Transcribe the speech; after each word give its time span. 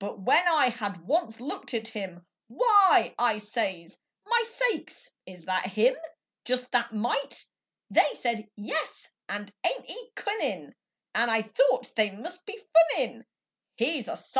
But 0.00 0.18
when 0.18 0.48
I 0.48 0.70
had 0.70 1.06
once 1.06 1.38
looked 1.40 1.72
at 1.72 1.86
him, 1.86 2.26
"Why!" 2.48 3.14
I 3.16 3.38
says, 3.38 3.96
"My 4.26 4.42
sakes, 4.44 5.08
is 5.24 5.44
that 5.44 5.66
him? 5.66 5.94
Just 6.44 6.68
that 6.72 6.92
mite!" 6.92 7.44
They 7.88 8.12
said, 8.14 8.48
"Yes," 8.56 9.08
and, 9.28 9.52
"Ain't 9.64 9.86
he 9.86 10.10
cunnin'?" 10.16 10.74
And 11.14 11.30
I 11.30 11.42
thought 11.42 11.94
they 11.94 12.10
must 12.10 12.44
be 12.44 12.60
funnin', 12.96 13.24
He's 13.76 14.08
a 14.08 14.14
_sight! 14.14 14.30